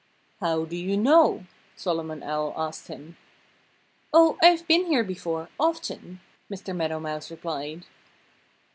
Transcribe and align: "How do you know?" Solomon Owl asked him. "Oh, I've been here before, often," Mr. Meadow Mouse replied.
"How 0.39 0.65
do 0.65 0.75
you 0.75 0.97
know?" 0.97 1.45
Solomon 1.75 2.23
Owl 2.23 2.55
asked 2.57 2.87
him. 2.87 3.17
"Oh, 4.11 4.39
I've 4.41 4.65
been 4.67 4.87
here 4.87 5.03
before, 5.03 5.49
often," 5.59 6.21
Mr. 6.49 6.75
Meadow 6.75 6.99
Mouse 6.99 7.29
replied. 7.29 7.85